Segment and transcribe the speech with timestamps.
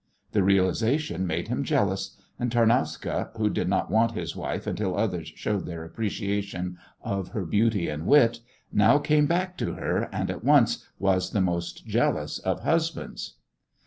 [0.31, 5.31] The realization made him jealous, and Tarnowska, who did not want his wife until others
[5.35, 8.39] showed their appreciation of her beauty and wit,
[8.73, 13.35] now came back to her, and at once was the most jealous of husbands.